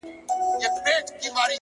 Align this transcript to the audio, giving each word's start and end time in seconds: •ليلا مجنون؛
•ليلا 0.61 1.03
مجنون؛ 1.13 1.49